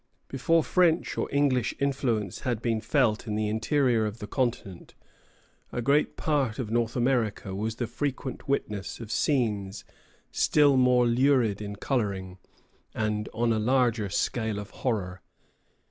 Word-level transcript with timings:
Before 0.29 0.63
French 0.63 1.15
or 1.15 1.29
English 1.31 1.75
influence 1.77 2.39
had 2.39 2.59
been 2.59 2.81
felt 2.81 3.27
in 3.27 3.35
the 3.35 3.47
interior 3.47 4.07
of 4.07 4.17
the 4.17 4.25
continent, 4.25 4.95
a 5.71 5.79
great 5.79 6.17
part 6.17 6.57
of 6.57 6.71
North 6.71 6.95
America 6.95 7.53
was 7.53 7.75
the 7.75 7.85
frequent 7.85 8.49
witness 8.49 8.99
of 8.99 9.11
scenes 9.11 9.85
still 10.31 10.75
more 10.75 11.05
lurid 11.05 11.61
in 11.61 11.75
coloring, 11.75 12.39
and 12.95 13.29
on 13.31 13.53
a 13.53 13.59
larger 13.59 14.09
scale 14.09 14.57
of 14.57 14.71
horror. 14.71 15.21